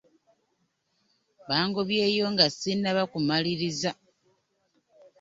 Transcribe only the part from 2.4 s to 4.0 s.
ssinnaba kumaliriza.